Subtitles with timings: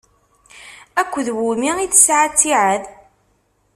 [1.01, 2.83] Akked wumi i tesɛa ttiɛad?